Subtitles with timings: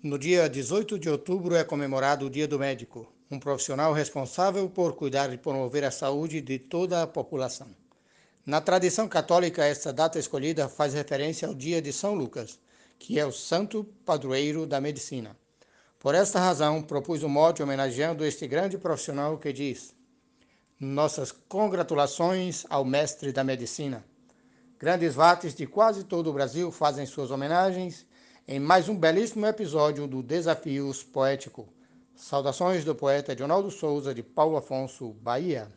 [0.00, 4.92] No dia 18 de outubro é comemorado o Dia do Médico, um profissional responsável por
[4.94, 7.66] cuidar e promover a saúde de toda a população.
[8.46, 12.60] Na tradição católica, esta data escolhida faz referência ao dia de São Lucas,
[12.96, 15.36] que é o santo padroeiro da medicina.
[15.98, 19.92] Por esta razão, propus um mote homenageando este grande profissional que diz:
[20.78, 24.04] Nossas congratulações ao mestre da medicina.
[24.78, 28.06] Grandes vates de quase todo o Brasil fazem suas homenagens
[28.50, 31.68] em mais um belíssimo episódio do Desafios Poético.
[32.16, 35.70] Saudações do poeta Edionaldo Souza, de Paulo Afonso, Bahia.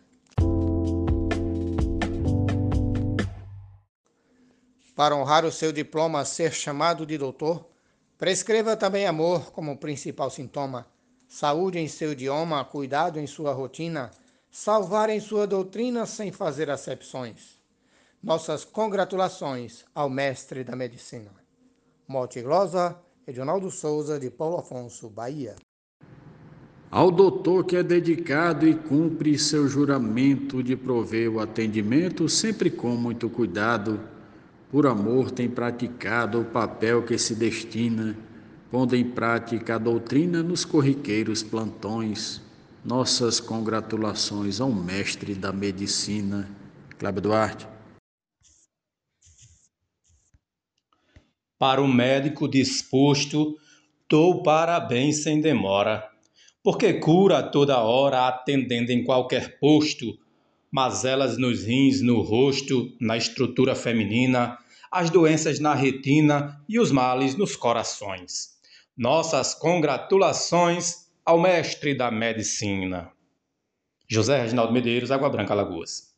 [4.96, 7.68] Para honrar o seu diploma ser chamado de doutor,
[8.18, 10.88] prescreva também amor como principal sintoma,
[11.28, 14.12] saúde em seu idioma, cuidado em sua rotina,
[14.50, 17.60] salvar em sua doutrina sem fazer acepções.
[18.24, 21.41] Nossas congratulações ao mestre da medicina.
[22.12, 25.56] Morte Glosa, Edionaldo Souza, de Paulo Afonso, Bahia.
[26.92, 32.98] Ao doutor que é dedicado e cumpre seu juramento de prover o atendimento, sempre com
[32.98, 33.98] muito cuidado,
[34.70, 38.18] por amor tem praticado o papel que se destina,
[38.70, 42.42] pondo em prática a doutrina nos corriqueiros plantões.
[42.84, 46.50] Nossas congratulações ao mestre da medicina,
[47.00, 47.71] Cláudio Duarte.
[51.62, 53.56] Para o médico disposto,
[54.10, 56.10] dou parabéns sem demora,
[56.64, 60.18] porque cura toda hora atendendo em qualquer posto,
[60.72, 64.58] mazelas nos rins, no rosto, na estrutura feminina,
[64.92, 68.56] as doenças na retina e os males nos corações.
[68.98, 73.12] Nossas congratulações ao mestre da medicina.
[74.10, 76.11] José Reginaldo Medeiros, Água Branca, Lagoas.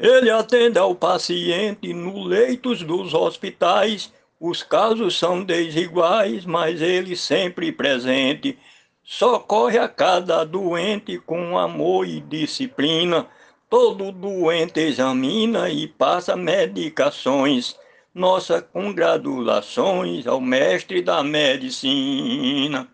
[0.00, 4.10] Ele atende ao paciente no leitos dos hospitais.
[4.40, 8.58] Os casos são desiguais, mas ele sempre presente.
[9.04, 13.26] Socorre a cada doente com amor e disciplina.
[13.68, 17.76] Todo doente examina e passa medicações.
[18.14, 22.88] Nossas congratulações ao mestre da medicina.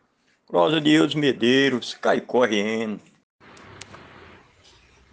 [0.50, 3.00] Rosa Deus Medeiros, cai correndo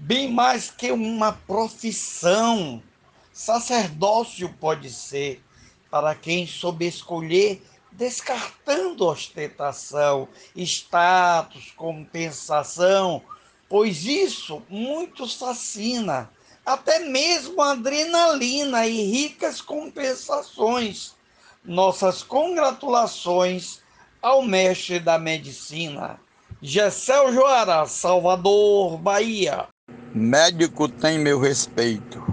[0.03, 2.83] bem mais que uma profissão.
[3.31, 5.41] Sacerdócio pode ser
[5.89, 13.21] para quem soube escolher, descartando ostentação, status, compensação,
[13.69, 16.29] pois isso muito fascina,
[16.65, 21.15] até mesmo adrenalina e ricas compensações.
[21.63, 23.79] Nossas congratulações
[24.21, 26.19] ao mestre da medicina.
[26.61, 29.72] Gessel Joara, Salvador, Bahia.
[30.15, 32.23] Médico tem meu respeito,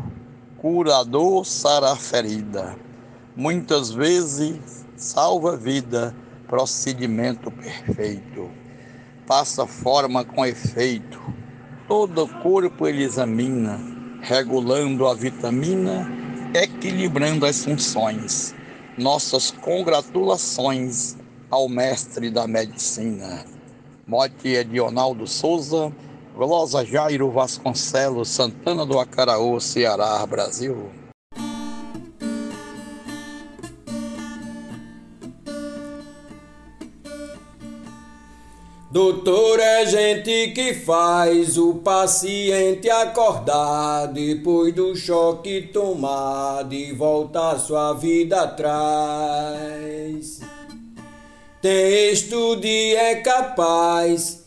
[0.59, 2.77] curador sara ferida,
[3.35, 6.15] muitas vezes salva vida,
[6.47, 8.51] procedimento perfeito,
[9.27, 11.19] passa forma com efeito,
[11.89, 13.81] todo corpo ele examina,
[14.21, 16.07] regulando a vitamina,
[16.53, 18.55] equilibrando as funções.
[18.99, 21.17] Nossas congratulações
[21.51, 23.43] ao mestre da medicina.
[24.07, 25.91] Mote é Dionaldo Souza,
[26.41, 30.91] Glosa Jairo Vasconcelos, Santana do Acaraú, Ceará, Brasil.
[38.91, 47.93] Doutor é gente que faz o paciente acordar depois do choque tomado e voltar sua
[47.93, 50.41] vida atrás.
[51.61, 54.40] Tem estudo e é capaz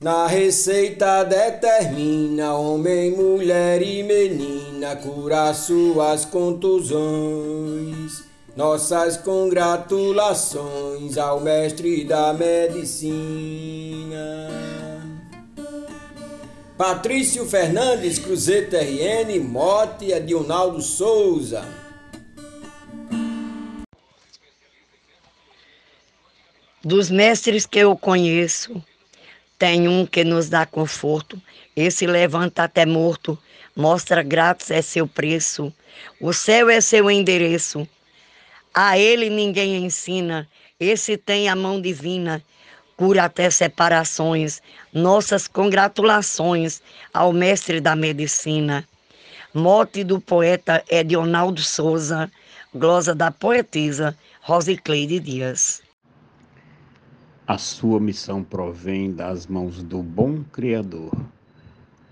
[0.00, 8.24] na receita determina homem, mulher e menina curar suas contusões.
[8.56, 14.48] Nossas congratulações ao mestre da medicina.
[16.78, 21.62] Patrício Fernandes, Cruzeta RN, Mote, Adionaldo Souza.
[26.82, 28.82] Dos mestres que eu conheço,
[29.60, 31.38] tem um que nos dá conforto,
[31.76, 33.38] esse levanta até morto,
[33.76, 35.70] mostra grátis é seu preço,
[36.18, 37.86] o céu é seu endereço.
[38.72, 40.48] A ele ninguém ensina,
[40.80, 42.42] esse tem a mão divina,
[42.96, 44.62] cura até separações.
[44.94, 46.80] Nossas congratulações
[47.12, 48.88] ao mestre da medicina.
[49.52, 52.30] Mote do poeta Edionaldo Souza,
[52.74, 55.82] glosa da poetisa Rosicleide Dias.
[57.50, 61.10] A sua missão provém das mãos do bom Criador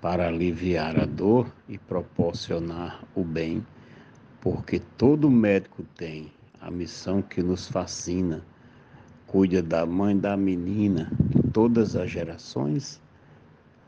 [0.01, 3.65] para aliviar a dor e proporcionar o bem,
[4.41, 8.45] porque todo médico tem a missão que nos fascina.
[9.29, 11.09] Cuida da mãe da menina
[11.53, 13.01] todas as gerações.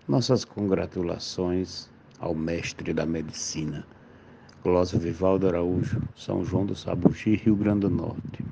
[0.07, 3.85] Nossas congratulações ao mestre da medicina.
[4.63, 8.45] Glória Vivaldo Araújo, São João do Sabugi, Rio Grande do Norte.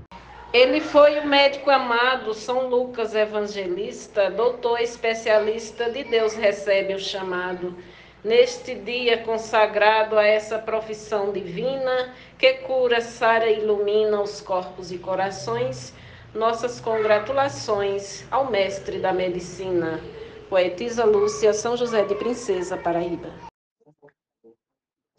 [0.53, 7.77] Ele foi o médico amado, São Lucas Evangelista, doutor especialista de Deus recebe o chamado.
[8.25, 14.97] Neste dia consagrado a essa profissão divina, que cura, sara e ilumina os corpos e
[14.97, 15.93] corações,
[16.35, 20.01] nossas congratulações ao mestre da medicina.
[20.49, 23.48] Poetisa Lúcia, São José de Princesa, Paraíba.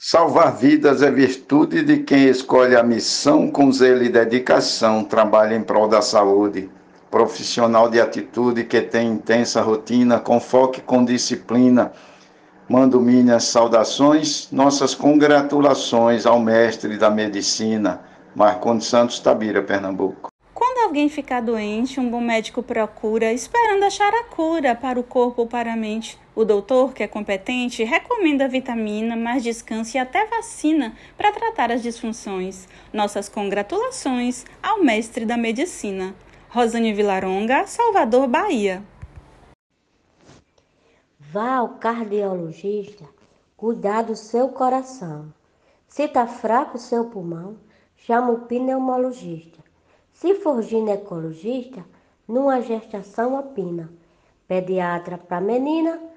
[0.02, 5.62] Salvar vidas é virtude de quem escolhe a missão com zelo e dedicação, trabalha em
[5.62, 6.70] prol da saúde.
[7.12, 11.92] Profissional de atitude que tem intensa rotina, com foco e com disciplina.
[12.70, 18.00] Mando minhas saudações, nossas congratulações ao mestre da medicina,
[18.34, 20.32] Marcondes Santos Tabira, Pernambuco.
[20.54, 25.42] Quando alguém ficar doente, um bom médico procura, esperando achar a cura para o corpo
[25.42, 26.18] ou para a mente.
[26.40, 31.84] O doutor, que é competente, recomenda vitamina, mais descanso e até vacina para tratar as
[31.84, 32.66] disfunções.
[32.94, 36.16] Nossas congratulações ao mestre da medicina.
[36.48, 38.82] Rosane Vilaronga, Salvador, Bahia.
[41.20, 43.04] Vá ao cardiologista
[43.58, 45.34] cuidar do seu coração.
[45.90, 47.58] Se está fraco o seu pulmão,
[47.98, 49.60] chama o pneumologista.
[50.14, 51.84] Se for ginecologista,
[52.26, 53.92] numa gestação opina.
[54.48, 56.09] Pediatra para menina,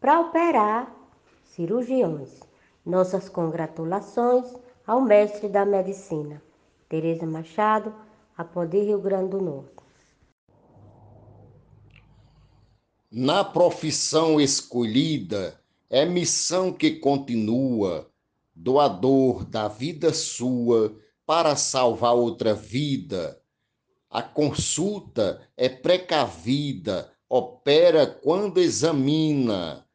[0.00, 0.94] para operar
[1.44, 2.40] cirurgiões.
[2.84, 4.46] Nossas congratulações
[4.86, 6.42] ao mestre da medicina,
[6.88, 7.94] Tereza Machado,
[8.36, 9.78] Apodi, Rio Grande do Norte.
[13.10, 15.60] Na profissão escolhida,
[15.90, 18.10] é missão que continua,
[18.54, 20.94] doador da vida sua
[21.26, 23.40] para salvar outra vida.
[24.10, 29.87] A consulta é precavida, opera quando examina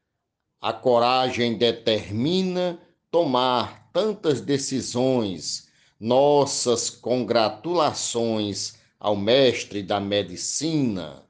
[0.64, 2.78] a coragem determina
[3.10, 5.68] tomar tantas decisões.
[6.00, 11.22] Nossas congratulações ao mestre da medicina,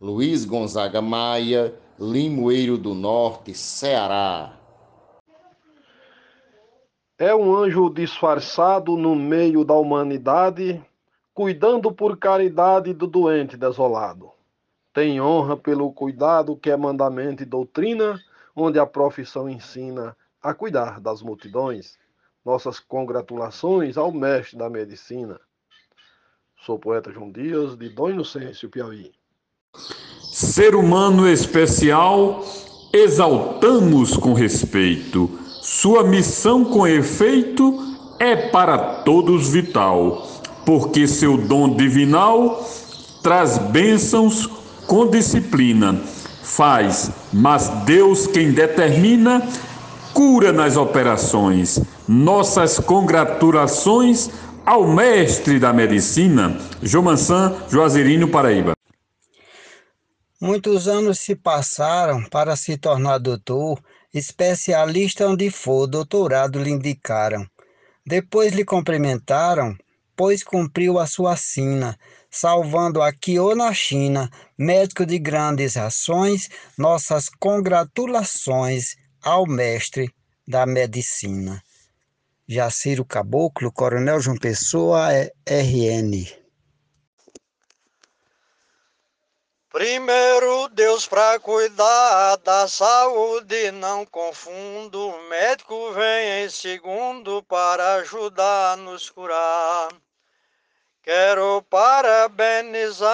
[0.00, 4.58] Luiz Gonzaga Maia, Limoeiro do Norte, Ceará.
[7.18, 10.82] É um anjo disfarçado no meio da humanidade,
[11.34, 14.30] cuidando por caridade do doente desolado.
[14.94, 18.18] Tem honra pelo cuidado que é mandamento e doutrina,
[18.60, 21.96] onde a profissão ensina a cuidar das multidões.
[22.44, 25.38] Nossas congratulações ao mestre da medicina.
[26.64, 29.12] Sou poeta João Dias, de Dom Inocêncio, Piauí.
[30.22, 32.42] Ser humano especial,
[32.92, 35.28] exaltamos com respeito.
[35.62, 37.78] Sua missão com efeito
[38.18, 40.26] é para todos vital,
[40.64, 42.64] porque seu dom divinal
[43.22, 44.46] traz bênçãos
[44.86, 46.02] com disciplina
[46.58, 49.48] faz, mas Deus quem determina,
[50.12, 51.78] cura nas operações.
[52.08, 54.28] Nossas congratulações
[54.66, 58.72] ao mestre da medicina, Jomansan Juazeirinho Paraíba.
[60.40, 63.78] Muitos anos se passaram para se tornar doutor,
[64.12, 67.46] especialista onde for, doutorado lhe indicaram.
[68.04, 69.76] Depois lhe cumprimentaram,
[70.16, 71.96] pois cumpriu a sua sina,
[72.40, 80.08] salvando aqui ou na China, médico de grandes ações, nossas congratulações ao mestre
[80.46, 81.60] da medicina.
[82.46, 85.08] Jaciro Caboclo, Coronel João Pessoa,
[85.46, 86.26] RN.
[89.70, 95.08] Primeiro Deus para cuidar da saúde, não confundo.
[95.08, 99.88] O médico vem em segundo para ajudar a nos curar.
[101.08, 103.06] Quero parabenizar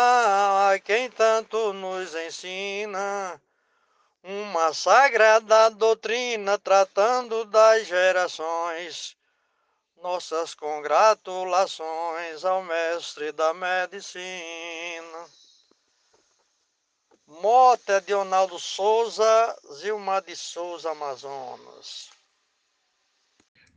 [0.73, 3.41] a quem tanto nos ensina
[4.21, 9.17] uma sagrada doutrina tratando das gerações.
[10.03, 15.29] Nossas congratulações ao mestre da medicina.
[17.29, 22.11] Mota de Ronaldo Souza, Zilma de Souza, Amazonas.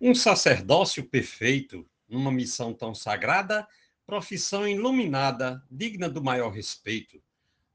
[0.01, 3.67] Um sacerdócio perfeito, numa missão tão sagrada,
[4.07, 7.21] profissão iluminada, digna do maior respeito.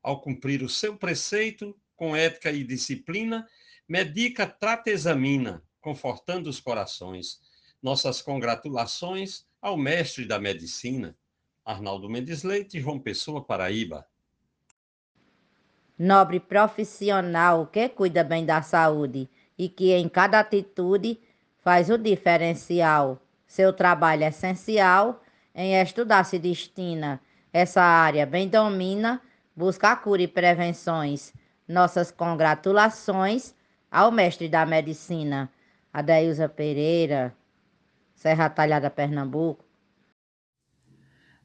[0.02, 3.46] Ao cumprir o seu preceito, com ética e disciplina,
[3.86, 7.38] medica, trata, examina, confortando os corações.
[7.82, 11.14] Nossas congratulações ao mestre da medicina,
[11.64, 14.06] Arnaldo Mendes Leite, João Pessoa, Paraíba.
[15.98, 21.20] Nobre profissional que cuida bem da saúde e que em cada atitude
[21.58, 23.20] faz o diferencial.
[23.46, 25.22] Seu trabalho é essencial
[25.54, 27.20] em estudar se destina.
[27.52, 29.20] Essa área bem domina,
[29.54, 31.32] busca cura e prevenções.
[31.68, 33.54] Nossas congratulações
[33.90, 35.50] ao mestre da medicina,
[35.92, 37.36] Adeilza Pereira,
[38.14, 39.64] Serra Talhada, Pernambuco.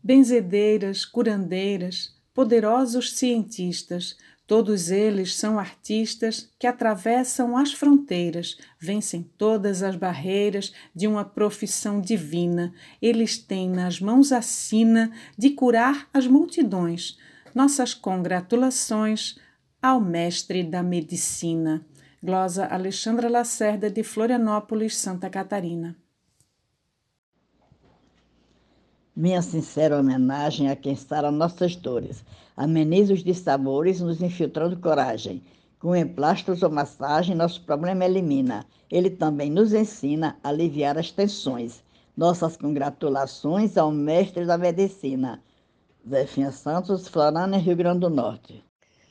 [0.02, 4.18] Benzedeiras, curandeiras, poderosos cientistas,
[4.48, 12.00] todos eles são artistas que atravessam as fronteiras, vencem todas as barreiras de uma profissão
[12.00, 12.74] divina.
[13.02, 17.18] Eles têm nas mãos a sina de curar as multidões.
[17.54, 19.38] Nossas congratulações
[19.82, 21.86] ao mestre da medicina.
[22.24, 25.96] Glosa Alexandra Lacerda, de Florianópolis, Santa Catarina.
[29.20, 32.24] Minha sincera homenagem a quem sara nossas dores,
[32.56, 35.42] ameniza os dissabores, nos infiltrando coragem.
[35.80, 38.64] Com emplastos ou massagem, nosso problema elimina.
[38.92, 41.82] Ele também nos ensina a aliviar as tensões.
[42.16, 45.42] Nossas congratulações ao mestre da medicina.
[46.08, 48.64] Zefinha Santos, Florânia, Rio Grande do Norte.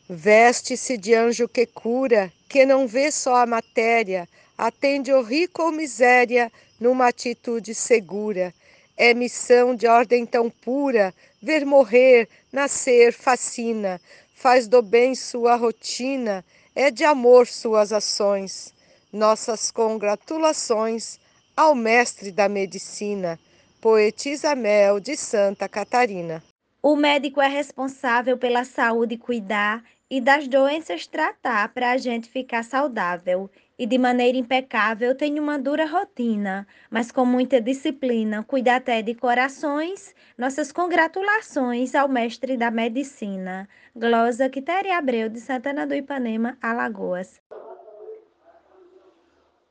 [0.09, 5.73] Veste-se de anjo que cura, que não vê só a matéria, atende o rico ou
[5.73, 6.49] miséria
[6.79, 8.55] numa atitude segura
[8.97, 11.13] é missão de ordem tão pura,
[11.43, 14.01] ver morrer, nascer, fascina,
[14.35, 18.75] faz do bem sua rotina, é de amor suas ações.
[19.13, 21.19] Nossas congratulações
[21.57, 23.39] ao mestre da medicina,
[23.81, 26.43] poetisa Mel de Santa Catarina.
[26.83, 32.63] O médico é responsável pela saúde cuidar e das doenças tratar para a gente ficar
[32.63, 39.03] saudável e de maneira impecável tem uma dura rotina, mas com muita disciplina, cuida até
[39.03, 40.15] de corações.
[40.39, 47.41] Nossas congratulações ao mestre da medicina, Glosa Quitéria Abreu, de Santana do Ipanema, Alagoas.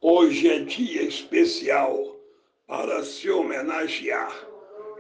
[0.02, 2.16] Hoje é dia especial
[2.68, 4.32] para se homenagear,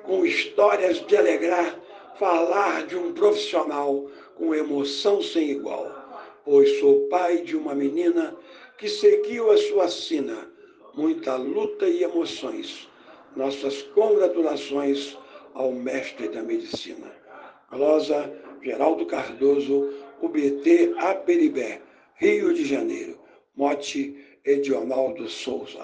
[0.03, 1.75] com histórias de alegrar,
[2.19, 5.91] falar de um profissional com emoção sem igual,
[6.43, 8.35] pois sou pai de uma menina
[8.77, 10.49] que seguiu a sua sina,
[10.93, 12.89] muita luta e emoções.
[13.35, 15.17] Nossas congratulações
[15.53, 17.11] ao mestre da medicina.
[17.71, 18.31] Glosa
[18.61, 21.81] Geraldo Cardoso, UBT Aperibé,
[22.15, 23.19] Rio de Janeiro.
[23.55, 25.79] Mote Edionaldo Souza.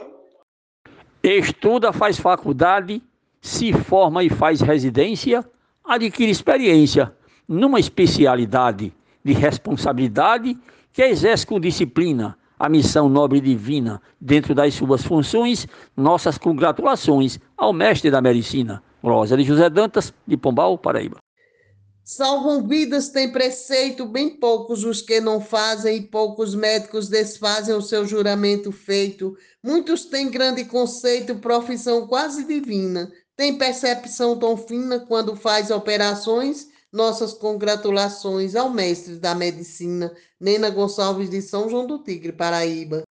[1.23, 3.01] Estuda, faz faculdade,
[3.39, 5.45] se forma e faz residência,
[5.95, 7.13] adquire experiência
[7.47, 8.93] numa especialidade
[9.23, 10.57] de responsabilidade
[10.93, 15.67] que exerce com disciplina a missão nobre e divina dentro das suas funções,
[15.97, 21.17] nossas congratulações ao mestre da medicina, Rosa de José Dantas, de Pombal, Paraíba.
[22.03, 27.81] Salvam vidas tem preceito, bem poucos os que não fazem, e poucos médicos desfazem o
[27.81, 29.35] seu juramento feito.
[29.63, 37.33] Muitos têm grande conceito, profissão quase divina, tem percepção tão fina quando faz operações nossas
[37.33, 43.03] congratulações ao mestre da medicina, Nena Gonçalves de São João do Tigre, Paraíba.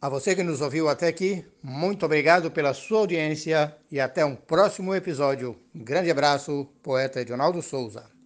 [0.00, 4.36] A você que nos ouviu até aqui, muito obrigado pela sua audiência e até um
[4.36, 5.58] próximo episódio.
[5.74, 8.17] Um grande abraço, poeta Edionaldo Souza.